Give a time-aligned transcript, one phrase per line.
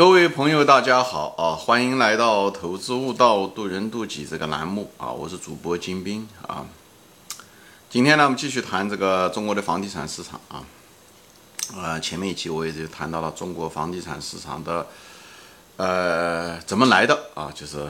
[0.00, 1.52] 各位朋友，大家好啊！
[1.54, 5.12] 欢迎来到《投资悟道，渡人渡己》这个栏目啊！
[5.12, 6.64] 我是主播金兵啊。
[7.90, 10.64] 今天呢，我们继续谈这个中国的房地产市场啊。
[11.76, 14.86] 呃，前面一期我也就谈到了中国房地产市场的
[15.76, 17.86] 呃怎么来的啊，就是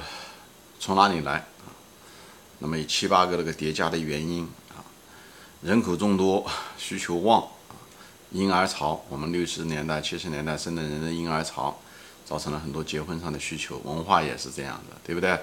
[0.81, 1.71] 从哪里来啊？
[2.59, 4.83] 那么有七八个那个叠加的原因啊，
[5.63, 6.45] 人口众多，
[6.77, 7.47] 需求旺，
[8.33, 11.79] 婴儿潮，我们六十年代、七十年代生的人的婴儿潮。
[12.31, 15.37] 造成了很多结婚上的需求，文化也是这样的，对不对？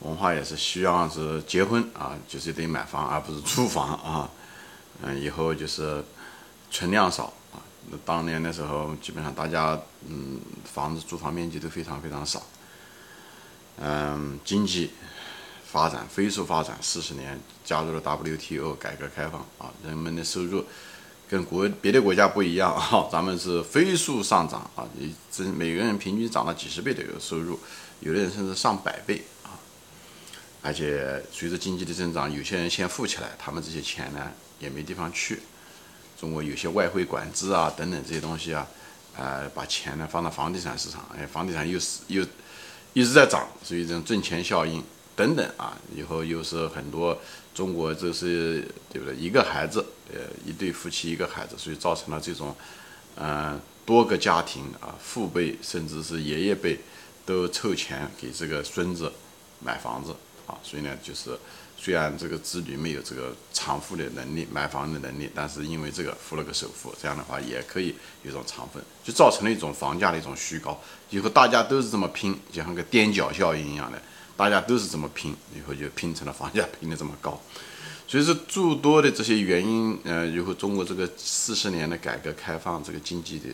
[0.00, 4.30] 文化也是希望是结婚啊，就是得买房，而不是租房啊。
[5.00, 6.04] 嗯，以后就是
[6.70, 7.64] 存量少啊。
[8.04, 10.38] 当年的时候，基本上大家嗯，
[10.70, 12.42] 房子住房面积都非常非常少。
[13.78, 14.90] 嗯，经济
[15.64, 20.66] 发展飞速发展，四十年加入了 WTO，改革开放啊，人们的收入。
[21.30, 27.56] 跟国别的国家不一样啊， 咱们是飞速上涨啊，你这每个人平均涨了几十倍的一个收入，
[28.00, 29.54] 有的人甚至上百倍啊。
[30.60, 35.38] 而且随着经济的增长，有些人先富起来，他们这些钱呢也没地方去。
[36.18, 38.66] 中国有些外汇管制啊等等这些东西啊，
[39.16, 42.26] 呃，把钱呢放到房地产市场，哎，房地产又是又
[42.92, 44.82] 一直在涨，所以这种挣钱效应。
[45.14, 47.16] 等等啊，以后又是很多
[47.54, 49.14] 中国，这是对不对？
[49.14, 52.54] 一个孩子，呃，一对夫妻一个孩子，所以造成了这种，
[53.16, 56.78] 嗯，多个家庭啊，父辈甚至是爷爷辈
[57.24, 59.12] 都凑钱给这个孙子
[59.60, 60.14] 买房子
[60.46, 61.38] 啊，所以呢，就是
[61.76, 70.80] 虽然这个子女没有这个偿付的能力、买房的能力，但是因为这个付了个首付，这样的话也可以有种偿分，就造成了一种房价的一种虚高。
[71.10, 74.00] 以后大家都是这么拼，就像个踮脚效应一样的。
[74.36, 77.38] 大家都是这么拼，以后就拼成了房价 拼的这么高，
[78.10, 83.44] 所以说诸多的这些原因，呃，以后中国这个四十年的改革开放这个经济的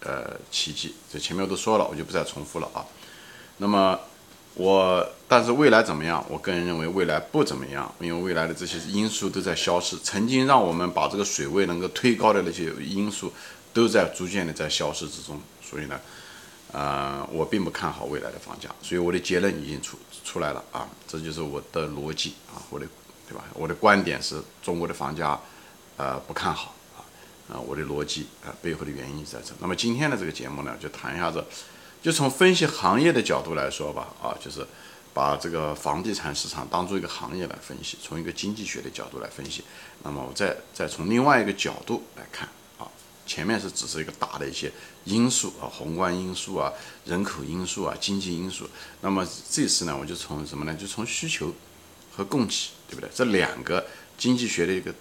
[0.00, 2.82] 呃奇迹，这前面我都说了，我就不再重复了啊。
[3.58, 4.00] 那么
[4.54, 6.24] 我，但是未来怎么样？
[6.30, 13.30] 我个人认为未来不怎么样，因为未来的这些因素都在消失，曾经让我们把这个水位能够推高的那些因素，
[13.74, 16.00] 都在逐渐的在消失之中，所以呢。
[16.70, 22.86] 呃，我并不看好未来的房价，所以我的结论已经出出来了啊，这就是我的逻辑啊，我的
[23.28, 23.44] 对吧？
[23.52, 25.38] 我的观点是中国的房价，
[25.98, 27.04] 呃，不看好啊，
[27.52, 29.52] 啊，我的逻辑啊背后的原因在这。
[29.60, 31.44] 那么今天的这个节目呢，就谈一下子，
[32.00, 34.66] 就从分析行业的角度来说吧，啊，就是
[35.12, 39.62] 把这个房地产市场当做一个行业来分析，从一个经济学的角度来分析。
[40.02, 42.88] 那么我再再从另外一个角度来看啊。
[43.26, 44.72] 前面是只是一个大的一些
[45.04, 46.72] 因素啊，宏观因素啊，
[47.04, 48.66] 人口因素啊，经济因素。
[49.02, 50.72] 那么这次呢，我就从什么呢？
[50.74, 51.52] 就从需求
[52.16, 53.08] 和供给，对不对？
[53.14, 54.92] 这两个经济学的一个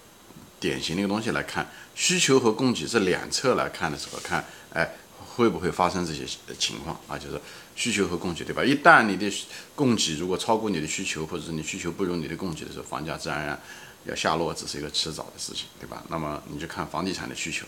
[0.59, 4.43] 典型的一个东西来看，需求和供给这两侧来看的时候，看
[4.73, 4.87] 哎
[5.35, 6.25] 会不会发生这些
[6.59, 7.17] 情况啊？
[7.17, 7.39] 就是
[7.75, 8.63] 需求和供给，对吧？
[8.63, 9.31] 一旦你的
[9.75, 13.61] 供给如果超过你的需求，或者是你需求不如你的供给的时候，房价自然而然
[14.05, 16.03] 要下落，只是一个迟早的事情，对吧？
[16.09, 17.65] 那么你就看房地产的需求。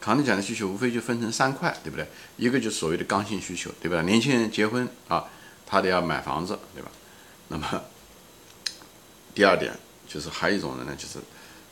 [0.00, 2.06] 房地产的需求无非就分成三块，对不对？
[2.36, 4.00] 一个就是所谓的刚性需求，对吧？
[4.02, 5.24] 年轻人结婚啊，
[5.66, 6.90] 他得要买房子，对吧？
[7.48, 7.84] 那么
[9.38, 9.72] 第二点
[10.08, 11.20] 就是还有一种人呢，就是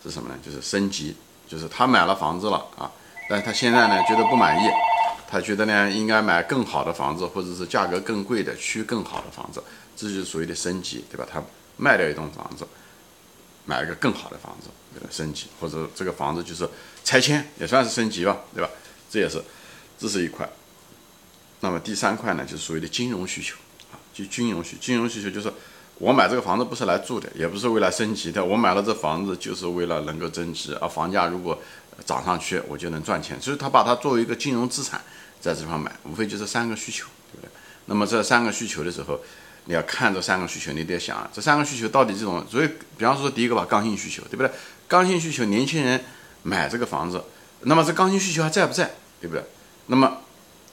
[0.01, 0.39] 是什么呢？
[0.41, 1.17] 就是升级，
[1.49, 2.89] 就是他买了房子了啊，
[3.29, 4.69] 但是他现在呢觉得不满意，
[5.29, 9.61] 他觉得呢应该买更好的房子，或者是价格更贵的、区更好的房子，
[9.97, 11.27] 这就是所谓的升级，对吧？
[11.29, 11.43] 他
[11.77, 12.65] 卖掉一栋房子。
[13.65, 16.71] 买一个更好的房子，给他升级，或者这个房子就是
[17.03, 18.71] 拆迁，也算是升级吧，对吧？
[19.11, 19.43] 这也是，
[19.99, 20.49] 这是一块。
[21.59, 23.57] 那么第三块呢，就是所谓的金融需求
[23.91, 25.53] 啊，就金融需金融需求就是
[25.99, 31.59] 我买这个房子不是来住的，也不是为了升级的，我买了这房子就是为了能够增值啊，房价如果
[32.05, 33.41] 涨上去，我就能赚钱。
[33.41, 35.01] 所以他把它作为一个金融资产
[35.41, 37.51] 在这方买，无非就是三个需求，对不对？
[37.87, 39.21] 那么这三个需求的时候。
[39.69, 44.49] 你要看这三个需求，你得想这三个需求到底这种，所以比方说第一个吧，刚性需求，对不对？
[44.87, 46.01] 刚性需求，年轻人
[46.45, 47.21] 买这个房子，
[47.63, 49.45] 那么这刚性需求还在不在，对不对？
[49.87, 50.19] 那么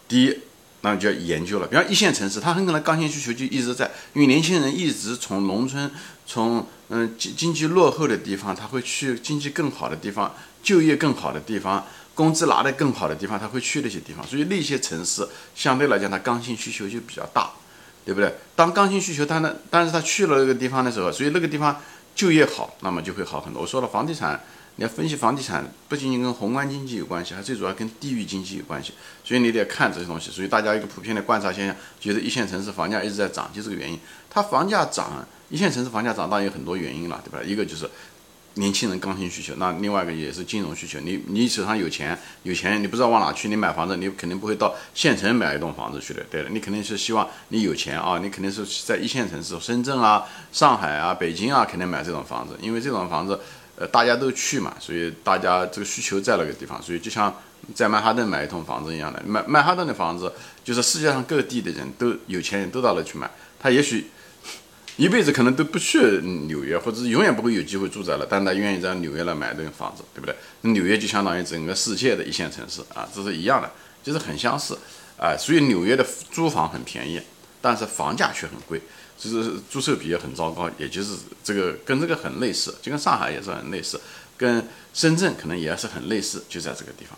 [0.08, 0.40] 第一，
[0.84, 1.66] 那就要研究了。
[1.66, 5.90] 比方一线城市，它很可能刚性需求就一直在，因为年轻人一直从农村，
[6.28, 14.24] 从嗯经经济落后的地方，他会去经济更好的地方，就业更好的地方，工资拿得更好的地方，他会去那些地方。
[14.28, 17.50] 所以那些城市相对来讲，它刚性需求就比较大。
[18.06, 18.36] 对不对？
[18.54, 21.80] 当刚性需求他呢，但是他去了那个地方的时候，所以那个地方
[22.16, 23.62] 就业好，那么就会好很多。
[23.62, 24.40] 我说了，房地产
[24.76, 28.94] 你要分析房地产，不仅仅跟宏观经济有关系，还最主要跟地域经济有关系。
[29.24, 30.32] 所以你得看这些东西。
[30.32, 34.00] 所以大家一个普遍的观察现象，觉得一线城市房价一直在涨，就这个原因。
[34.30, 37.44] 它房价涨，一线城市房价涨当然有很多原因了，对吧？
[37.46, 37.90] 一个就是
[38.56, 41.00] 年轻人刚性需求，那另外一个也是金融需求。
[41.00, 53.40] 你你手上有钱，有钱你不知道往哪去，你买房子你肯定不会到县城买一栋房子去的，对的，你肯定是希望你有钱啊，你肯定是在一线城市，深圳啊、上海啊、北京啊，肯定买这种房子，因为这种房子，
[53.76, 57.34] 呃，大家都去嘛，所以大家这个需求在那个地方，所以就像
[57.74, 60.32] 在曼哈顿买一栋房子一样的，曼曼哈顿的房子
[60.64, 63.28] 就是世界上各地的人都有钱人都到那去买，
[63.60, 64.12] 他也许。
[64.96, 66.00] 一辈子可能都不去
[66.48, 70.36] 纽约，或者是永远不会有机会住在了，但他愿意在纽约来买这个房子，对不对？
[70.72, 73.72] 纽约就相当于整个世界的一线城市啊，这是一样的，
[74.04, 74.78] 就是很相似
[75.18, 75.36] 啊。
[75.36, 77.20] 所以纽约的租房很便宜，
[77.60, 78.80] 但是房价却很贵，
[79.18, 84.00] 就是租售比也很糟糕，也就是这个跟这个很类似，就跟上海也是很类似，
[84.38, 87.18] 跟深圳可能也是很类似，就在这个地方，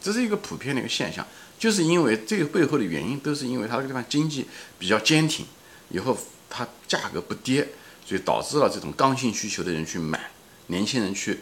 [0.00, 1.26] 这是一个普遍的一个现象，
[1.58, 4.46] 就是因为这个背后的原因都是因为它这个地方经济
[4.78, 5.44] 比较坚挺，
[5.90, 6.16] 以后。
[6.50, 7.68] 它价格不跌，
[8.06, 10.30] 所以导致了这种刚性需求的人去买，
[10.68, 11.40] 年轻人去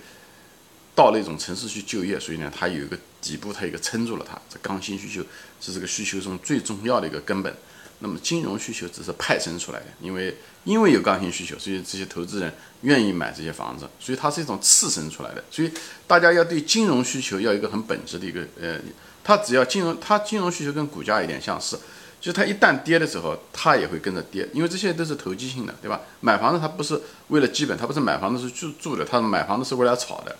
[0.94, 4.40] 到那种城市去就业，所以呢，它有一个底部，它一个撑住了它。
[4.48, 5.24] 这刚性需求
[5.60, 7.54] 是这个需求中最重要的一个根本。
[8.00, 15.42] 那么金融需求只是派生出来的，因为因为有刚性需求，所以这些投资人愿意买这些房子，所以它是一种次生出来的。
[15.50, 15.72] 所以
[16.06, 18.78] 大家要对金融需求要一个很本质的一个呃，
[19.24, 21.80] 它只要金融，它金融需求跟股价有点相似。
[22.26, 26.00] 就它一旦跌的时候，它也会跟着跌，因为这些都是投机性的，对吧？
[26.18, 30.34] 买房子它不是为了基本，它不是买房子是住住的，它买房子是为了炒的。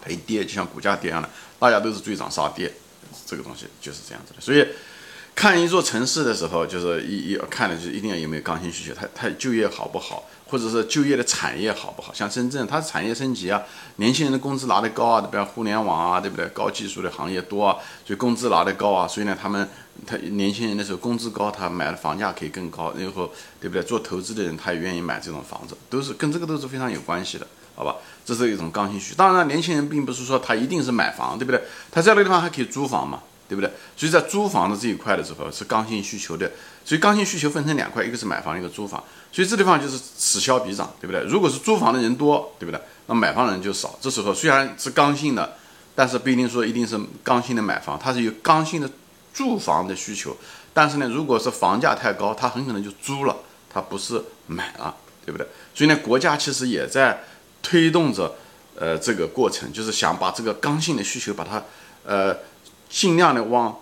[0.00, 1.28] 它一跌，就像股价跌一样的，
[1.58, 2.72] 大家都是追涨杀跌，
[3.26, 4.40] 这个东西就是这样子的。
[4.40, 4.66] 所以。
[5.34, 12.14] 看一座城市的时候，就是一一看的就是一定要有没有刚性需求，它它就业好不好，或者是就业的产业好不好？
[12.14, 13.60] 像深圳，它产业升级啊，
[13.96, 15.44] 年轻人的工资拿得高啊，对吧？
[15.44, 16.46] 互联网啊，对不对？
[16.48, 17.76] 高技术的行业多啊，
[18.06, 19.68] 所以工资拿得高啊，所以呢，他们
[20.06, 23.82] 他年轻人的时候工资高，他买的房价可以更高，然后对不对？
[23.82, 27.96] 做投资的人他也愿意买这种房子，都是跟这个都是非常有关系的，好吧？
[28.24, 29.16] 这是一种刚性需求。
[29.16, 31.60] 当然，年轻人并不是说他一定是买房，对不对？
[31.90, 33.20] 他在那个地方还可以租房嘛。
[33.48, 33.70] 对不对？
[33.96, 36.50] 所以在租房的这一块的时候是刚性需求的，
[36.84, 39.02] 所以刚性需求分成两块，一个是买房，一个租房。
[39.30, 41.22] 所以这地方就是此消彼长，对不对？
[41.24, 42.80] 如果是租房的人多，对不对？
[43.06, 43.98] 那买房的人就少。
[44.00, 45.56] 这时候虽然是刚性的，
[45.94, 48.88] 但是不一定说一定是刚性的买房，它是有刚性的
[49.34, 50.36] 住房的需求。
[50.72, 53.36] 但是呢，如果是房价太高，它很可能就租了，
[53.68, 54.94] 它不是买了，
[55.26, 55.46] 对不对？
[55.74, 57.24] 所以呢，国家其实也在
[57.60, 58.36] 推动着，
[58.76, 61.62] 呃，这个过程，就是想把这个刚性的需求把它，
[62.04, 62.36] 呃。
[62.94, 63.76] 尽量的往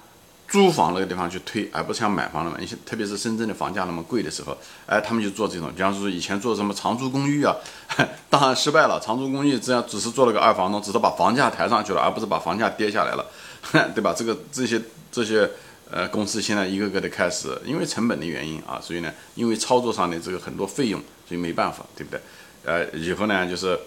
[0.49, 2.56] 租房那个地方去推，而不是像买房那么，
[2.87, 4.56] 特别是深圳的房价那么贵的时候，
[4.87, 7.55] 哎，他们就做这种，比方说以前做什么长租公寓啊，
[8.31, 8.99] 当然失败了。
[9.05, 13.26] 长租公寓这样只是做了个二房东，只是把房价抬上去了，而不是把房价跌下来了，
[13.94, 14.14] 对吧？
[14.17, 14.81] 这个这些
[15.11, 15.50] 这些
[15.91, 20.99] 呃公司现在一个个的开始，因为成本的原因啊，所以呢，因为操作上的这个很多费用，
[21.29, 22.20] 所以没办法，对不对？
[22.64, 23.79] 呃，以后呢就是。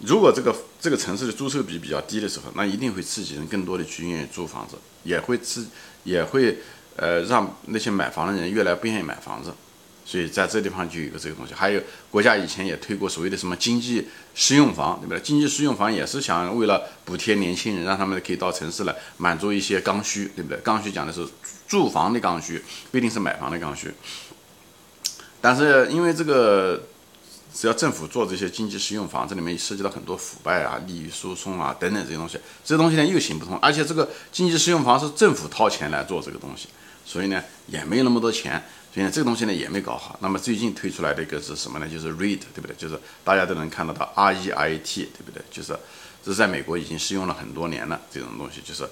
[0.00, 5.66] 如果这个这个城市的租售比比较低的时候，那一定会刺激人更多的去愿意租房子，也会刺，
[6.04, 6.58] 也会
[6.96, 9.52] 呃让那些买房的人越来不愿意买房子，
[10.06, 11.52] 所以在这地方就有一个这个东西。
[11.52, 15.20] 还有国家以前也推过所谓的什么经济适用房，对不对？
[15.20, 20.58] 经济适用房也是想为了补贴年轻人，让他们可以到城市来满足一些刚需，对不对？
[20.64, 21.28] 刚需讲的是
[21.68, 23.92] 住房的刚需，不一定是买房的刚需。
[25.42, 26.84] 但是因为这个。
[27.52, 33.58] 只要政府做这些经济适用房，这里面涉及到很多腐败啊、利益输送啊等等这些东西，这些东西呢又行不通。
[33.58, 36.68] 而且这个经济适用房是政府掏钱来做这个东西，
[37.04, 38.62] 所以呢也没有那么多钱，
[38.94, 40.16] 所以呢这个东西呢也没搞好。
[40.20, 41.88] 那么最近推出来的一个是什么呢？
[41.88, 42.76] 就是 REIT，对不对？
[42.76, 45.42] 就是大家都能看得到 R E I T，对不对？
[45.50, 45.76] 就是
[46.24, 48.88] 这是在美国已经适用了很多年了，这种东西就是，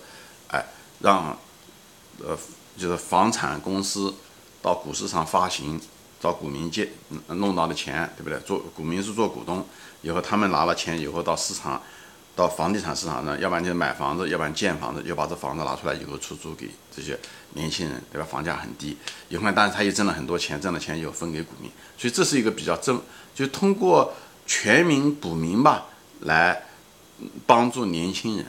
[0.49, 0.65] 哎，
[0.99, 1.39] 让
[2.25, 2.37] 呃
[2.77, 4.13] 就是房产公司
[4.61, 5.81] 到股市上发行。
[6.21, 6.89] 找股民借
[7.29, 8.39] 弄到的钱，对不对？
[8.41, 9.65] 做股民是做股东，
[10.03, 11.81] 以后他们拿了钱以后到市场，
[12.35, 17.19] 到房地产市场上，要不然就买房子，要不然建房子，要把这房子拿出来以后出租给这些
[17.55, 18.27] 年轻人，对吧？
[18.29, 18.97] 房价很低，
[19.29, 23.01] 以后但是他又挣了很多钱，挣了钱以后分给股民，所以这是一个比较正，
[23.35, 24.13] 就通过
[24.47, 25.87] 全民股民吧，
[26.21, 26.65] 来
[27.47, 28.47] 帮助年轻人。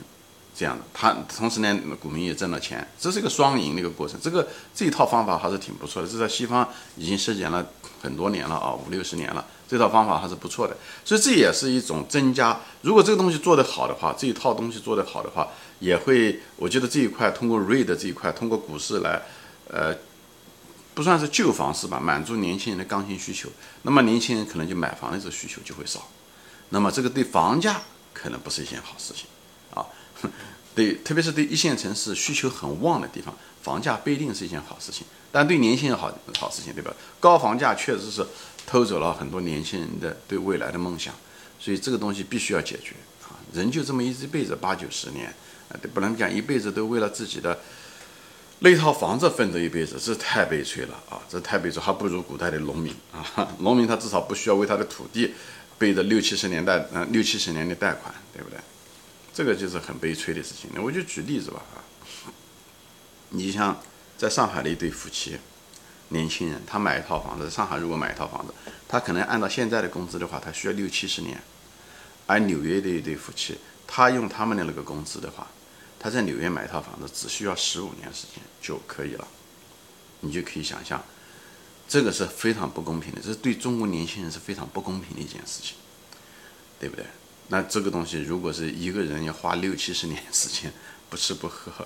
[0.59, 4.19] 这样的，他同时呢，股民也挣了钱，这是一个双赢的一个过程。
[4.21, 7.65] 这个这一套方法还是挺不错的，这在西方已经实践了
[8.01, 9.45] 很多年了啊，五六十年了。
[9.69, 10.75] 这套方法还是不错的，
[11.05, 12.59] 所以这也是一种增加。
[12.81, 15.47] 如果这个东西做得好的话，这一套东西做得好的话，
[15.79, 19.21] 也会，我觉得这一块通过瑞的这一块，通过股市来，
[19.69, 19.95] 呃，
[20.93, 23.47] 不算是旧房市吧，满足年轻人的刚性需求。
[23.83, 26.09] 那么年轻人可能就买房的这个需求就会少，
[26.69, 27.79] 那么这个对房价
[28.11, 29.27] 可能不是一件好事情。
[30.75, 35.05] 对，特别是对一线城市需求很旺的地方，房价不一定是一件好事情。
[35.31, 36.93] 但对年轻人好好事情，对吧？
[37.19, 38.25] 高房价确实是
[38.65, 41.13] 偷走了很多年轻人的对未来的梦想。
[41.59, 42.95] 所以这个东西必须要解决
[43.27, 43.35] 啊！
[43.53, 45.27] 人就这么一一辈子八九十年
[45.67, 47.59] 啊，不能讲一辈子都为了自己的
[48.59, 51.19] 那套房子奋斗一辈子，这太悲催了啊！
[51.27, 53.47] 这太悲催，还不如古代的农民啊！
[53.59, 55.33] 农民他至少不需要为他的土地
[55.77, 58.57] 背着六七十年代嗯六七十年的贷款，对不对？
[59.33, 60.69] 这个就是很悲催的事情。
[60.73, 61.81] 那我就举例子吧啊，
[63.29, 63.81] 你像
[64.17, 65.37] 在上海的一对夫妻。
[66.11, 68.51] 年轻人，他买一套房子，上海如果买一套房子，
[68.87, 71.39] 他可能按照现在的工资的话，他需要六七十年。
[72.25, 73.55] 而纽约的一对夫妻，
[73.85, 75.45] 他用他们的那个工资的话，
[75.99, 79.27] 他在纽约买一套房子只需要十五年时间就可以了。
[80.21, 80.99] 你就可以想象，
[81.87, 85.75] 这个是非常不公平的，这是对中国年轻人是非常不公平的一件事情，
[86.79, 87.05] 对不对？
[87.49, 90.71] 那这个东西，如果是一个人要花六七十年时间
[91.09, 91.85] 不吃不喝。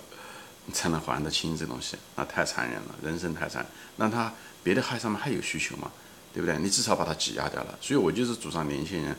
[0.72, 3.70] 才能还得清这东西，那太残忍了，人生太残忍。
[3.98, 5.92] 那他别的还上面还有需求吗，
[6.34, 6.58] 对不对？
[6.58, 7.78] 你至少把它挤压掉了。
[7.82, 9.14] 所以我就是主张年轻人，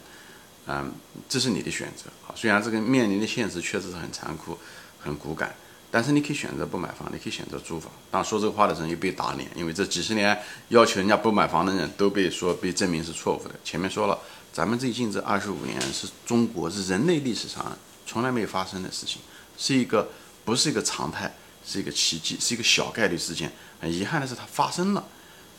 [0.67, 0.91] 嗯，
[1.29, 2.33] 这是你的选择啊。
[2.35, 4.57] 虽然这个面临的现实确实是很残酷、
[4.99, 5.55] 很骨感，
[5.95, 7.89] 但是你可以选择不买房，你可以选择租房。
[8.11, 10.37] 当然说这个话的人又被打脸，因为这几十年
[10.71, 13.55] 要求人家不买房的人都被说被证明是错误的。
[13.63, 14.19] 前面说了，
[14.53, 17.65] 咱们最近这二十五年是中国是人类历史上
[18.05, 19.21] 从来没有发生的事情，
[19.57, 20.09] 是一个。
[20.47, 21.35] 不是一个常态，
[21.65, 23.51] 是一个奇迹，是一个小概率事件。
[23.81, 25.03] 很遗憾的是，它发生了。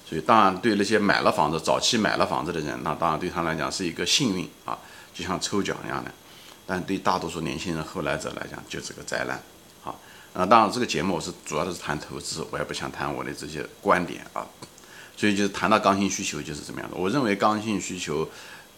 [0.08, 4.78] 所以，当然对那些买了房子、早期买了房子的人，那当然对他来讲是一个幸运啊，
[5.12, 6.12] 就像抽奖一样的。
[6.68, 9.42] 但对大多数年轻人、后来者来讲，就是个灾难。
[10.36, 14.46] 啊，当然这个节目我是主要的是谈投资，我也不想谈我的这些观点啊。
[15.16, 16.98] 所以，就是谈到刚性需求就是怎么样的。
[16.98, 18.30] 我认为刚性需求。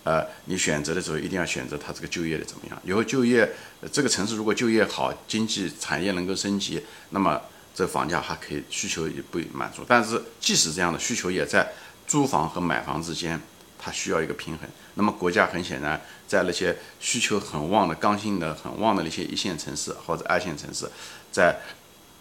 [0.04, 2.82] 呃，你选择的时候一定要选择它这个就业的怎么样？
[2.86, 3.52] 以后就业，
[3.92, 7.42] 这个城市如果就业好，经济产业能够升级，那么
[7.76, 9.84] 这房价还可以，需求也不满足。
[9.86, 11.74] 但是即使这样的需求也在
[12.08, 13.42] 租房和买房之间，
[13.78, 14.70] 它需要一个平衡。
[14.94, 20.90] 那么国家很显然在那些需求很旺的、刚性的很旺的那些一线城市或者二线城市，
[21.32, 21.60] 在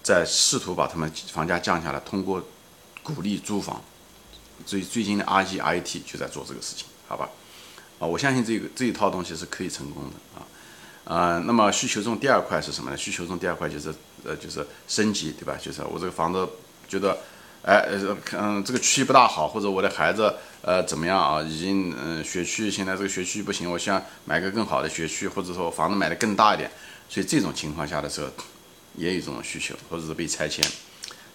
[0.02, 2.42] 在试图把他们房价降下来，通过
[3.02, 3.82] 鼓励租房。
[4.64, 7.28] 最最近的 RGIT 就在做这个事情，好吧？
[7.98, 10.44] 啊，我相信这个这一套东西是可以成功的啊，
[11.04, 12.96] 呃，那么需求中第二块是什么呢？
[12.96, 13.94] 需求中第二块就是
[14.24, 15.56] 呃，就是升级，对吧？
[15.60, 16.48] 就是我这个房子
[16.88, 17.18] 觉得，
[17.62, 21.42] 哎，呃，嗯，这个区域不大好，或者我的孩子呃怎么样啊？
[21.42, 26.70] 已经嗯，学区现在这个学区不行，我想买个更好的学区，或者说房子买的更大一点，
[27.08, 28.28] 所以这种情况下的时候，
[28.96, 30.64] 也有这种需求，或者是被拆迁。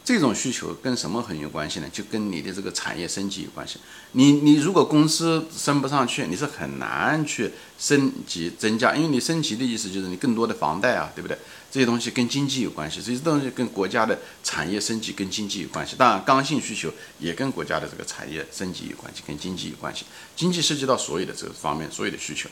[0.04, 1.88] 这种需求跟什么很有关系呢？
[1.94, 3.78] 就跟你的这个产业升级有关系。
[4.14, 11.38] 你你如果公司升不上去，你是很难去升级增加，因为你升级的意思就是你更多的房贷啊，对不对？
[11.72, 15.96] 这些东西跟经济有关系，这些东西跟国家的产业升级跟经济有关系。
[15.96, 20.04] 当然，刚性需求也跟国家的这个产业升级有关系，跟经济有关系。
[20.36, 22.50] 经济涉及到所有的这个方面，所有的需求。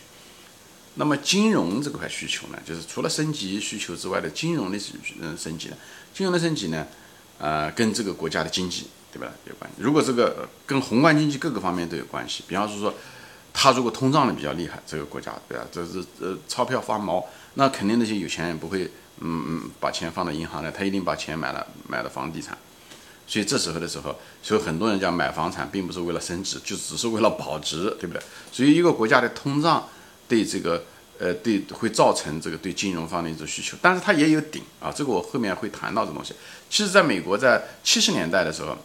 [0.99, 4.77] 那么金融这块需求呢，就是除了升级需求之外的金融的
[5.21, 5.77] 嗯升级呢，
[6.13, 6.85] 金融的升级呢？
[7.39, 9.77] 呃，跟这个国家的经济，对吧，有关系。
[9.79, 12.93] 如果这个跟宏观经济各个方面都有关系，比方说说，
[13.53, 15.65] 他如果通胀的比较厉害，这个国家，对吧？
[15.71, 18.83] 这是呃钞票发毛，那肯定那些有钱人不会，
[19.21, 22.57] 嗯嗯，把钱放到银行来，他一定把钱买了买了房地产。
[23.25, 24.13] 所以这时候的时候，
[24.43, 28.21] 所以很多人讲买房产并不是为了升值，就只是为了保值，对不对？
[28.51, 29.87] 所以一个国家的通胀
[30.29, 30.81] 对这个。
[31.21, 36.33] 呃，对，会造成这个对金融方的一种需求，但是它也有顶啊，这个我后面会谈到这东西。
[36.69, 38.77] 其实，在美国在七十年代的时候，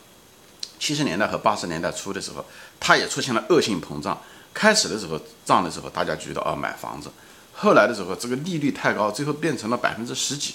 [0.81, 2.45] 七十年代和八十年代初的时候，
[2.81, 4.21] 它也出现了恶性膨胀。
[4.53, 7.09] 开始的时候涨的时候，大家觉得啊买房子，
[7.53, 10.55] 后来的时候这个利率太高，最后变成了百分之十几。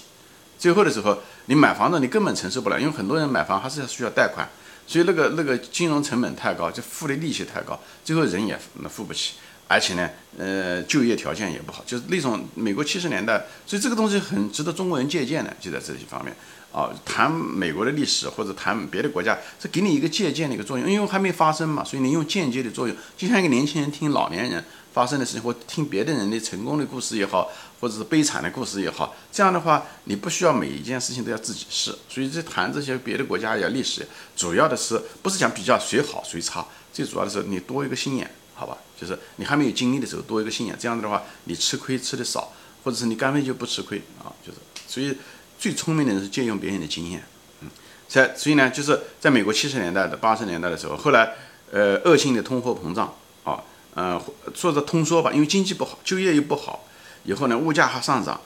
[0.57, 4.45] 最后的时候，你买房子你根本承受不了，因为很多人买房还是要需要贷款，
[4.85, 9.35] 所以那个那个金融成本太高，就付的利息太高，最后人也付不起。
[9.71, 16.35] 而且呢，呃，就业条件也不好，就是那种美国七十年代，所以这个东西很值得中国人借鉴的，就在这些方面
[16.71, 16.89] 啊。
[17.05, 27.47] 谈美国的历史或者谈别的国家，是给你一个借鉴的一个作用，因为还没发生嘛，所以你用间接的作用，就像一个年轻人听老年人发生的事情，或听别的人的成功的故事也好，
[27.79, 31.95] 或者是悲惨的故事也好，这样的话，你不需要每一件事情都要自己试。
[32.09, 38.31] 所以这谈这些别的国家呀历史，主要的是不是讲比较谁好谁差，最主要的是你多一个心眼。
[38.59, 42.51] 好吧，就是你还没有经历的时候，多一个信仰，这样子的话，你吃亏吃的少，
[42.83, 45.15] 或者是你干脆就不吃亏啊，就是，所以
[45.57, 47.23] 最聪明的人是借用别人的经验，
[47.61, 47.69] 嗯，
[48.09, 51.35] 在所以呢，就是在美国七十年代的八十年代的时候，后来
[51.71, 53.63] 呃恶性的通货膨胀啊，
[53.93, 54.21] 呃
[54.53, 56.83] 说着通缩吧，因为经济不好，就业又不好，
[57.23, 58.41] 以后呢物价还上涨，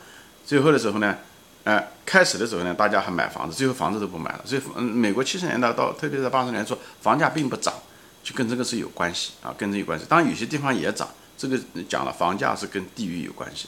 [0.45, 1.17] 最后的时候呢，
[1.63, 7.73] 呃开始的时候呢，大家还买房子，最后房子都不买了，所以嗯美国七十年代到特别在八十年初房价并不涨。
[8.23, 10.05] 就跟这个是有关系啊，跟这有关系。
[10.07, 13.67] 当然有些地方也涨，这个讲了，房价是跟地域有关系。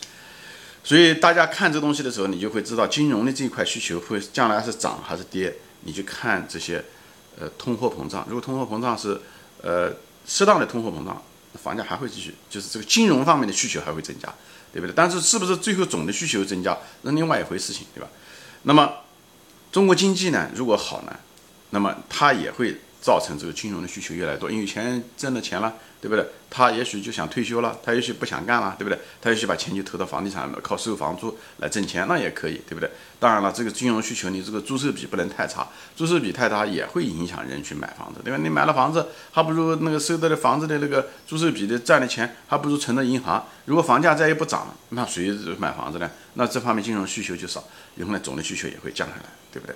[0.82, 5.54] 所以大家看这东西的时候，你就会知道金融的这一块需求会将来是涨还是跌。
[5.82, 6.84] 你去看这些，
[7.38, 8.26] 呃，通货膨胀。
[8.30, 9.20] 如果通货膨胀是，
[9.62, 9.92] 呃，
[10.26, 11.22] 适当的通货膨胀，
[11.62, 14.34] 房价还会继续，就是这个金融方面的需求还会增加，
[14.72, 14.94] 对不对？
[14.96, 18.08] 但是是不是最后总的需求增加，那另外一回事情，对吧？
[18.64, 18.94] 那么
[19.72, 21.16] 中国经济呢，如果好呢，
[21.72, 22.80] 那么它也会。
[23.06, 26.26] 造成这个金融的需求越来越多，因为钱挣了钱了，对不对？
[26.50, 28.98] 他也许就想退休了，他也许不想干了，对不对？
[29.22, 32.90] 他也许把钱就投到房地产，靠收房租来挣钱，那也可以，对不对？
[33.20, 38.40] 当然了，这个金融需求你这个租售比不能太差，租售比太差也会影响人去买房子，对吧？
[38.42, 43.46] 你买了房子，还不如那个收到的房子的那个租售比的赚的钱，还不如存到银行。
[43.66, 46.10] 如果房价再也不涨了，那谁买房子呢？
[46.34, 47.64] 那这方面金融需求就少，
[47.98, 49.76] 以后呢总的需求也会降下来，对不对？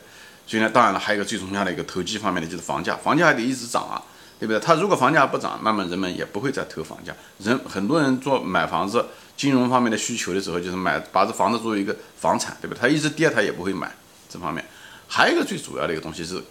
[0.50, 4.01] 所以呢，当然了，还有一个最重要的一个投机方面的就是房价，房价还得一直涨啊，
[4.39, 4.60] 对不对？
[4.60, 7.13] 它如果房价不涨，那么人们也不会再投房价。
[7.38, 9.06] 人很多人做买房子、
[9.38, 12.79] 金融方面的需求的时候，就是买把这房子作为一个房产，对不对？
[12.79, 13.96] 它一直跌，他也不会买。
[14.27, 14.65] 这方面
[15.08, 16.41] 还有一个最主要的一个东西是，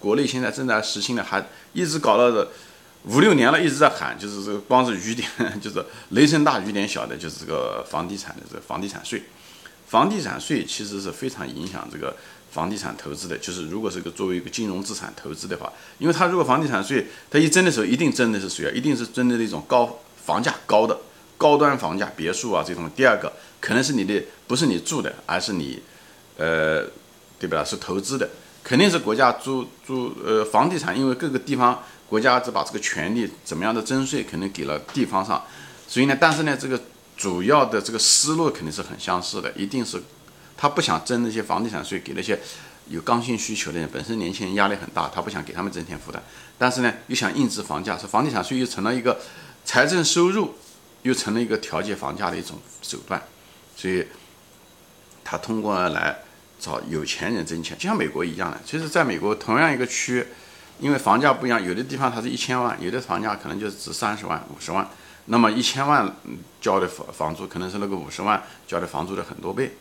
[0.00, 1.40] 国内现在正在实行的，还
[1.72, 2.50] 一直搞了
[3.04, 5.28] 五六年了，一直在喊，就是这个光是雨点，
[5.62, 9.22] 就是雷声大雨点小的，就是这个房地产的这个房地产税。
[9.86, 12.16] 房地产税其实是非常影响这个。
[12.54, 18.70] 房地产投资的，就是如果是个作为一个金融资产投资的话，因为它如果房地产税它一征的时候，一定征的是谁啊？
[18.72, 20.96] 一定是征的那种高房价高的
[21.36, 22.88] 高端房价，别墅啊这种。
[22.94, 25.82] 第二个可能是你的不是你住的，而是你，
[26.36, 26.86] 呃，
[27.40, 27.64] 对吧？
[27.64, 28.30] 是投资的，
[28.62, 35.42] 肯定是国家租租呃房地产，因为各个地方国家只把这个权利怎么样的征税，肯定给了地方上，
[35.88, 36.80] 所以呢，但是呢，这个
[37.16, 40.00] 主要的这个思路肯定是很相似的，一定是。
[40.56, 42.38] 他不想征那些房地产税给那些
[42.88, 46.22] 有刚性需求的人，本身年轻人压力很大，他不想给他们增添负担。
[46.58, 49.20] 但是呢，又想抑制房价，说房地产税又成了一个
[49.64, 50.54] 财政收入，
[51.02, 53.22] 又成了一个调节房价的一种手段。
[53.76, 54.06] 所以，
[55.24, 56.18] 他通过来
[56.60, 58.60] 找有钱人挣钱，就像美国一样的。
[58.64, 60.24] 其实，在美国同样一个区，
[60.78, 64.88] 因为房价不一样，有的地方它是一千万，有的房价可能就值三十万、五十万。
[65.26, 66.14] 那么一千万
[66.60, 69.74] 交的房房租，可能是那个五十万交的房租的很多倍。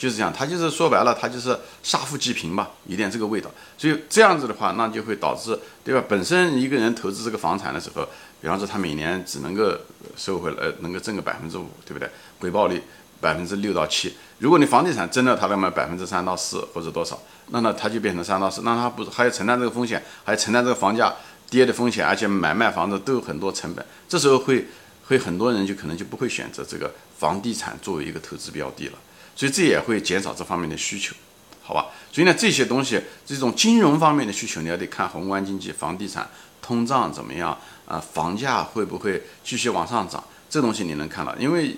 [0.00, 3.50] 就是这样，他就是说白了，他就是杀富济贫吧，有点这个味道。
[3.76, 6.02] 所以这样子的话，那就会导致，对吧？
[6.08, 8.08] 本身一个人投资这个房产的时候，
[8.40, 9.76] 比方说他每年只能够
[10.16, 12.08] 收回来，能够挣个百分之五，对不对？
[12.38, 12.82] 回报率
[13.20, 14.14] 百分之六到七。
[14.38, 21.14] 如果你房地产真的他那么百分之三到四或者多少，那那他就变成三到四，那他不是还要承担这个风险，还要承担这个房价
[21.50, 23.84] 跌的风险，而且买卖房子都有很多成本。
[24.08, 24.66] 这时候会
[25.08, 28.94] 会很多人就可能就不会选择这个房地产作为一个投资标的了。
[29.40, 31.16] 所以这也会减少这方面的需求，
[31.62, 31.86] 好吧？
[32.12, 36.28] 所以呢，这些东西，这种金融方面的需求，你要得看宏观经济、房地产、
[36.60, 37.98] 通胀怎么样啊？
[37.98, 40.22] 房价会不会继续往上涨？
[40.50, 41.74] 这东西你能看到，因为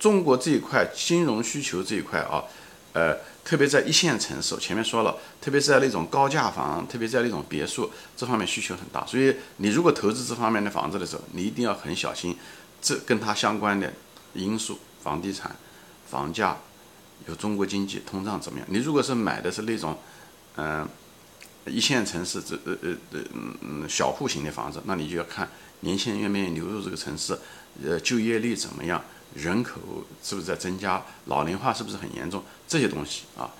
[0.00, 2.42] 中国这一块金融需求这一块啊，
[2.94, 9.06] 呃，特别在一线城市，前面说了，特别是在那种高价房，特别在那种别墅，这方面需求很大。
[9.06, 12.36] 所以你如果投资这方面的房子的时候，你一定要很小心，
[12.82, 13.92] 这跟它相关的
[14.32, 15.54] 因素，房地产、
[16.10, 16.58] 房价。
[17.26, 18.68] 有中国经济通胀怎么样？
[18.70, 19.98] 你如果是买的是那种，
[20.56, 20.86] 嗯，
[21.66, 25.48] 一线城市这呃呃呃嗯嗯小户型的房子，那你就要看
[25.80, 27.38] 年轻人愿不愿意流入这个城市，
[27.82, 29.02] 呃，就业率怎么样，
[29.34, 29.80] 人口
[30.22, 33.50] 是不是在增加，老龄化是不是很严重，这些东西啊，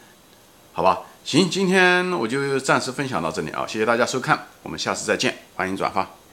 [0.72, 6.23] 好吧，行，今天我就暂时分享到这里啊，谢谢大家收看，我们下次再见，欢迎转发。